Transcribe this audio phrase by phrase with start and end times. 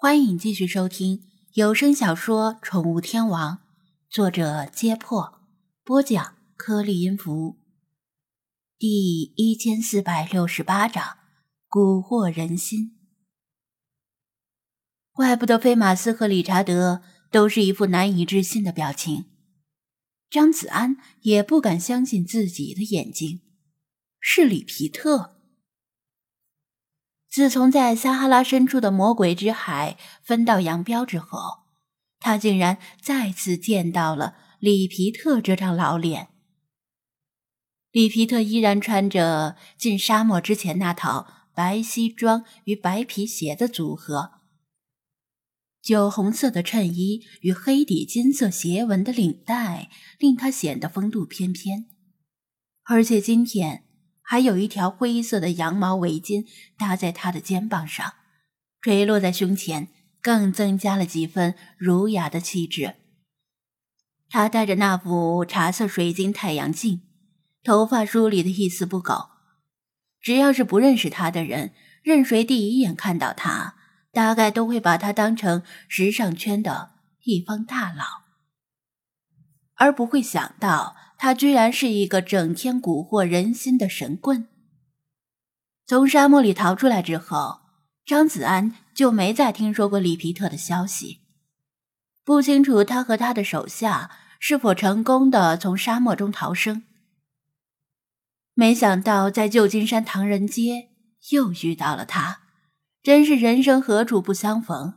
[0.00, 3.56] 欢迎继续收听有声小说《宠物天王》，
[4.08, 5.40] 作者：揭破，
[5.82, 7.58] 播讲：颗粒音符，
[8.78, 11.04] 第一千四百六十八章：
[11.68, 12.96] 蛊惑人心。
[15.10, 19.24] 怪不得菲马斯和理查德都是一副难以置信的表情，
[20.30, 23.40] 张子安也不敢相信自己的眼睛，
[24.20, 25.37] 是里皮特。
[27.30, 31.64] 自从在撒哈拉深处的魔鬼之海分道扬镳之后，
[32.18, 36.28] 他竟然再次见到了里皮特这张老脸。
[37.90, 44.40] 里皮特依然穿着进沙漠之前那套白西装与白皮鞋的组合，
[45.82, 51.88] 酒红色的衬衣与黑底金色斜纹的领带令他显得风度翩翩，
[52.84, 53.87] 而且今天。
[54.30, 56.44] 还有一条灰色的羊毛围巾
[56.76, 58.12] 搭在他的肩膀上，
[58.82, 59.88] 垂落在胸前，
[60.20, 62.96] 更增加了几分儒雅的气质。
[64.28, 67.00] 他戴着那副茶色水晶太阳镜，
[67.64, 69.30] 头发梳理的一丝不苟。
[70.20, 73.76] 只要是不认识他的人，任谁第一眼看到他，
[74.12, 76.90] 大概都会把他当成时尚圈的
[77.22, 78.04] 一方大佬，
[79.78, 80.96] 而不会想到。
[81.20, 84.46] 他居然是一个整天蛊惑人心的神棍。
[85.84, 87.58] 从沙漠里逃出来之后，
[88.06, 91.22] 张子安就没再听说过里皮特的消息，
[92.22, 96.84] 不清楚他和他的手下是否成功的从沙漠中逃生。
[98.54, 100.90] 没想到在旧金山唐人街
[101.30, 102.42] 又遇到了他，
[103.02, 104.94] 真是人生何处不相逢。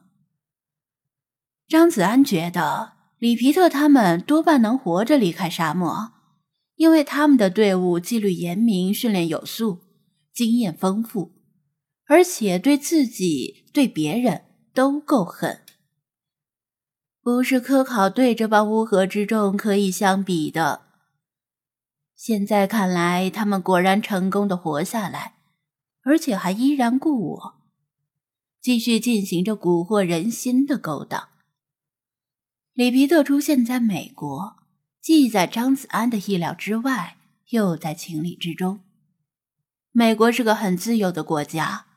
[1.67, 3.00] 张子安觉得。
[3.21, 6.11] 里皮特他们多半能活着离开沙漠，
[6.73, 9.81] 因为他们的队伍纪律严明，训练有素，
[10.33, 11.31] 经验丰富，
[12.07, 15.59] 而且对自己、对别人都够狠，
[17.21, 20.81] 不是科考队这帮乌合之众可以相比的。
[22.15, 25.35] 现在看来，他们果然成功的活下来，
[26.03, 27.53] 而且还依然故我，
[28.59, 31.27] 继续进行着蛊惑人心的勾当。
[32.73, 34.55] 里皮特出现在美国，
[35.01, 37.17] 既在张子安的意料之外，
[37.49, 38.79] 又在情理之中。
[39.91, 41.87] 美国是个很自由的国家，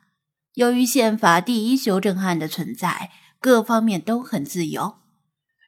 [0.55, 4.97] 由于宪法第一修正案的存在，各方面都很自由，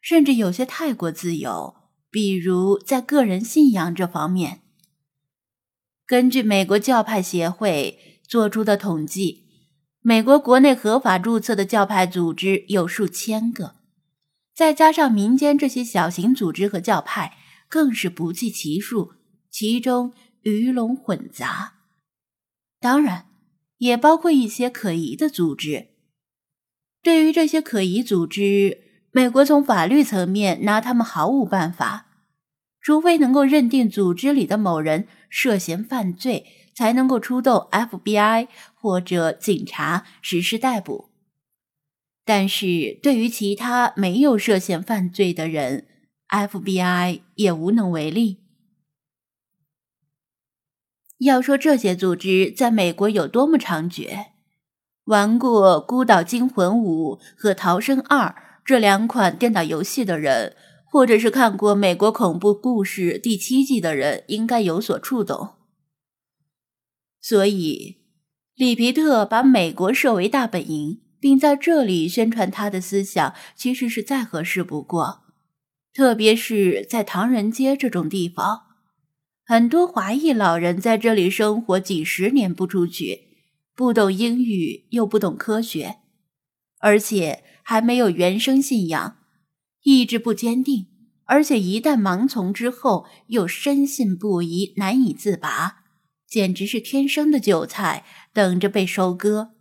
[0.03, 1.77] 甚至有些太过自由。
[2.11, 4.63] 比如在个人信仰这方面，
[6.05, 9.45] 根据美国教派协会做出的统计，
[10.01, 13.77] 美国国内合法注册的教派组织有数千个。
[14.57, 17.37] 再加上民间这些小型组织和教派，
[17.69, 19.13] 更是不计其数，
[19.51, 21.75] 其中鱼龙混杂。
[22.81, 23.27] 当然，
[23.77, 25.89] 也包括一些可疑的组织。
[27.03, 28.79] 对于这些可疑组织，
[29.13, 32.07] 美国从法律层面拿他们毫无办法，
[32.81, 41.11] 除非能够认定组织里的某人涉嫌犯罪，才能够出动 FBI 或者警察实施逮捕。
[42.27, 45.87] 但是对于其他没有涉嫌犯罪的人
[46.29, 48.39] ，FBI 也无能为力。
[51.19, 54.27] 要说这些组织在美国有多么猖獗，
[55.05, 58.27] 玩过《孤岛惊魂五》和《逃生二》
[58.65, 65.51] 这两款电脑游戏的人，或者是看过《美国恐怖故事》第七季的人，应该有所触动。
[67.21, 67.99] 所以，
[68.57, 71.06] 里皮特把美国设为大本营。
[71.27, 75.23] 并在这里宣传他的思想，其实是再合适不过。
[75.93, 78.63] 特别是在唐人街这种地方，
[79.45, 83.23] 很多华裔老人在这里生活几十年不出去，
[83.75, 85.97] 不懂英语又不懂科学，
[86.79, 89.17] 而且还没有原生信仰，
[89.83, 90.87] 意志不坚定，
[91.25, 95.79] 而且一旦盲从之后又深信不疑，难以自拔，
[96.29, 99.56] 简直是天生的韭菜，等着被收割。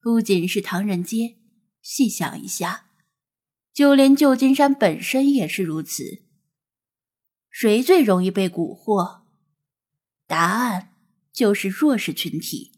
[0.00, 1.36] 不仅是唐人街，
[1.82, 2.86] 细想一下，
[3.74, 6.22] 就连旧金山本身也是如此。
[7.50, 9.22] 谁最容易被蛊惑？
[10.26, 10.90] 答案
[11.32, 12.72] 就是弱势群体，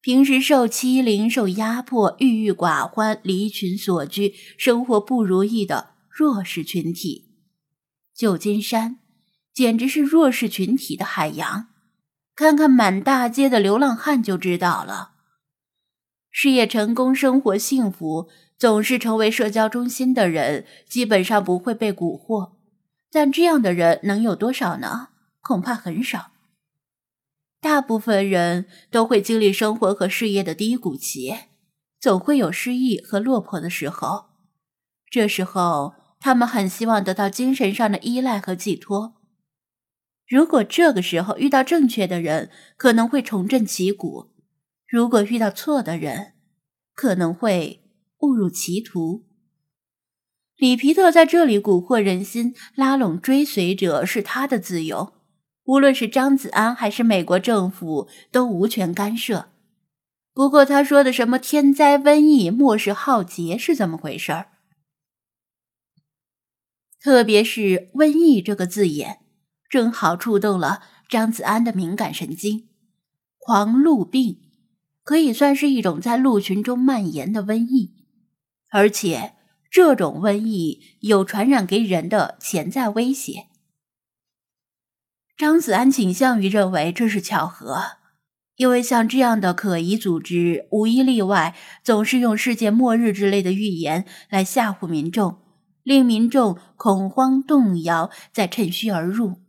[0.00, 7.30] 平时受欺凌、受压迫、郁郁寡欢、离群所居、生活不如意的弱势群体。
[8.14, 8.98] 旧金山
[9.52, 11.68] 简直是弱势群体的海洋，
[12.34, 15.15] 看看满大街的流浪汉就知道了。
[16.38, 18.28] 事业成功、生活幸福、
[18.58, 22.52] 总是成为社交中心的人，基本上不会被蛊惑。
[23.10, 25.08] 但这样的人能有多少呢？
[25.40, 26.32] 恐怕很少。
[27.58, 31.34] 大部分人都会经历生活和事业的低谷期，
[31.98, 34.26] 总会有失意和落魄的时候。
[35.08, 39.14] 这时候，他们很希望得到精神上的依赖和寄托。
[40.28, 44.34] 如果这个时候遇到正确的人，可能会重振旗鼓；
[44.88, 46.34] 如果遇到错的人，
[46.94, 47.82] 可能会
[48.18, 49.26] 误入歧途。
[50.56, 55.12] 里皮特在这里蛊惑人心，拉拢追随者是他的自由，
[55.64, 59.50] 无论是张子安还是美国政府都无权干涉。
[60.32, 64.48] 不过他说的什么天灾瘟疫、末世浩劫是怎么回事儿？
[67.00, 69.20] 特别是“瘟疫”这个字眼。
[69.68, 72.68] 正好触动了张子安的敏感神经。
[73.38, 74.45] 狂鹿病
[75.06, 77.94] 可以算是一种在鹿群中蔓延的瘟疫，
[78.70, 79.34] 而且
[79.70, 83.46] 这种瘟疫有传染给人的潜在威胁。
[85.36, 87.84] 张子安倾向于认为这是巧合，
[88.56, 91.54] 因为像这样的可疑组织，无一例外
[91.84, 95.38] 总是用世界末日之类的预言来吓唬民众，
[95.84, 99.40] 令民众恐慌动摇，再趁虚而入。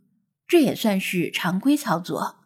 [0.46, 2.37] 这也算是常规操作。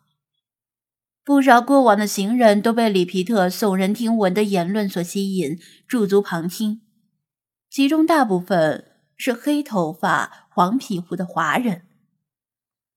[1.24, 6.82] 不少过往的行人都被里皮特耸人听闻的言论所吸引，驻足旁听。
[7.70, 11.82] 其中大部分是黑头发、黄皮肤的华人，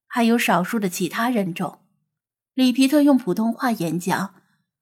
[0.07, 1.79] 还有少数的其他人种。
[2.55, 4.33] 里皮特用普通话演讲，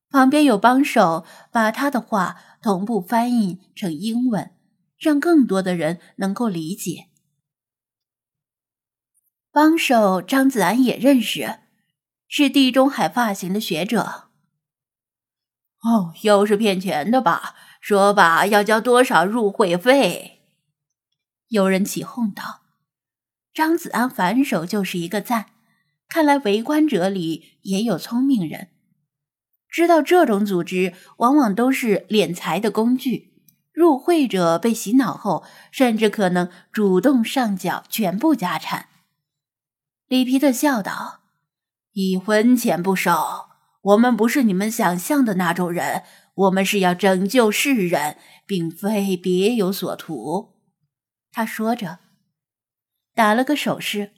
[0.09, 4.51] 旁边有帮手把他的话同步翻译成英文，
[4.97, 7.09] 让更多的人能够理解。
[9.51, 11.59] 帮手张子安也认识，
[12.35, 14.23] 是地中海发型的学者。
[15.83, 17.53] 哦，又是骗钱的吧？
[17.79, 20.41] 说吧，要交多少入会费？
[21.49, 22.61] 有人起哄道。
[23.53, 25.51] 张子安反手就是一个赞。
[26.07, 28.69] 看来围观者里也有聪明人，
[29.69, 33.43] 知道这种组织往往都是敛财的工具。
[33.71, 38.87] 入会者被洗脑后，甚至可能主动上缴全部家产。
[40.07, 41.19] 里皮特笑道
[41.93, 43.11] ：“一分钱不收。
[43.81, 46.03] 我们不是你们想象的那种人，
[46.35, 50.53] 我们是要拯救世人，并非别有所图。”
[51.31, 51.99] 他说着，
[53.13, 54.11] 打了个手势，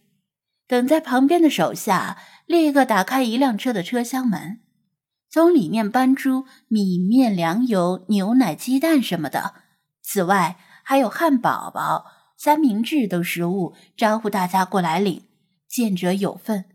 [0.68, 4.62] 等在旁边的手下立刻打开一辆车的车厢门，
[5.30, 9.56] 从里面搬出米面粮油、牛奶、鸡蛋什么的，
[10.04, 12.06] 此外还有汉堡包、
[12.38, 15.24] 三明治等食物，招呼大家过来领。
[15.68, 16.75] 见者有份。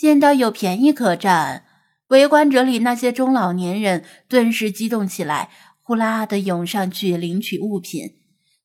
[0.00, 1.66] 见到有便宜可占，
[2.08, 5.50] 围观者里那些中老年人顿时激动起来，
[5.82, 8.16] 呼啦的涌上去领取物品，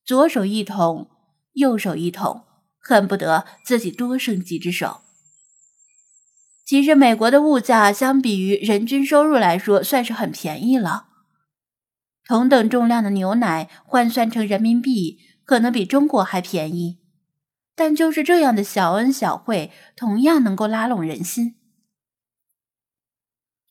[0.05, 1.09] 左手一桶，
[1.51, 2.43] 右手一桶，
[2.79, 5.01] 恨不得自己多生几只手。
[6.65, 11.07] 其实，美国的物价相比于人均收入来说，算是很便宜了。
[12.25, 16.99] 同等重量的牛奶换算成人民币，可能比中国还便宜。
[17.75, 21.55] 但就是这样的小恩小惠，同样能够拉拢人心。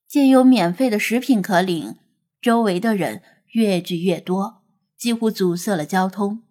[0.07, 1.97] 见有免费的食品可领，
[2.41, 3.23] 周围的人
[3.53, 4.63] 越聚越多，
[4.97, 6.43] 几乎阻塞了交通。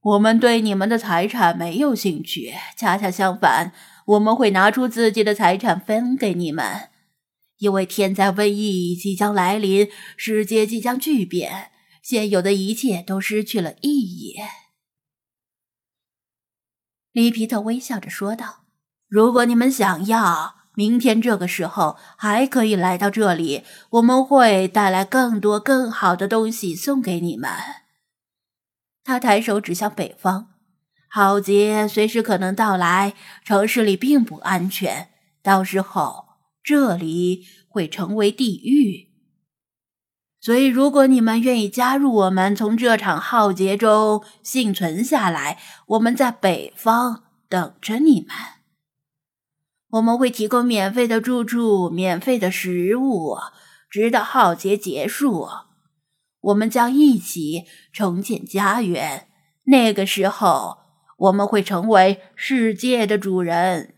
[0.00, 3.72] 我们对你们的财产没有兴趣，恰恰相反，
[4.04, 6.90] 我们会拿出自己的财产分给你们，
[7.58, 11.70] 因为天灾瘟疫即将来临，世界即将巨变，
[12.02, 14.34] 现有的一切都失去了意义。
[17.14, 18.64] 里皮特微笑着说道
[19.06, 27.48] ：“如果你们想要，明天这个时候还可以来到这里，我们会带来更多更好的东西送给你们。”
[29.04, 30.48] 他抬手指向北方
[31.08, 36.24] ：“浩劫随时可能到来，城市里并不安全，到时候
[36.64, 39.13] 这里会成为地狱。”
[40.44, 48.36] 所以，如果你们愿意加入我们，从这场浩劫中幸存下来，我们在北方等着你们。
[49.92, 53.38] 我们会提供免费的住处、免费的食物，
[53.88, 55.48] 直到浩劫结束。
[56.40, 59.28] 我们将一起重建家园。
[59.62, 60.76] 那个时候，
[61.16, 63.94] 我们会成为世界的主人。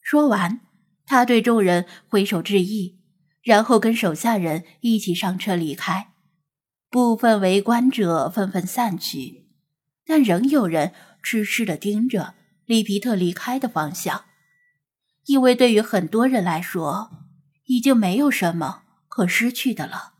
[0.00, 0.60] 说完，
[1.04, 3.03] 他对众人挥手致意。
[3.44, 6.12] 然后跟手下人一起上车离开，
[6.90, 9.46] 部分围观者纷纷散去，
[10.06, 12.34] 但仍有人痴痴地盯着
[12.64, 14.24] 利皮特离开的方向，
[15.26, 17.10] 因为对于很多人来说，
[17.66, 20.13] 已经没有什么可失去的了。